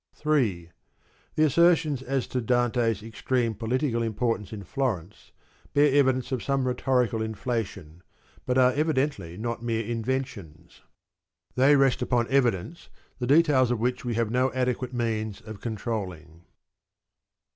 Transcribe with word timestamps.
3. 0.15 0.71
The 1.35 1.43
assertions 1.43 2.01
as 2.01 2.25
to 2.25 2.41
Dante's 2.41 3.03
extreme 3.03 3.53
political 3.53 4.01
im 4.01 4.15
portance 4.15 4.51
in 4.51 4.63
Florence 4.63 5.31
bear 5.75 5.93
evidence 5.93 6.31
of 6.31 6.41
some 6.41 6.67
rhetorical 6.67 7.21
inflation, 7.21 8.01
but 8.47 8.57
are 8.57 8.73
evidently 8.73 9.37
not 9.37 9.61
mere 9.61 9.85
inventions. 9.85 10.81
They 11.55 11.75
vi. 11.75 11.81
rest 11.83 12.01
upon 12.01 12.27
evidence, 12.29 12.89
the 13.19 13.27
details 13.27 13.69
of 13.69 13.79
which 13.79 14.03
we 14.03 14.15
have 14.15 14.31
no 14.31 14.51
adequate 14.53 14.91
means 14.91 15.39
of 15.39 15.61
controlling. 15.61 16.45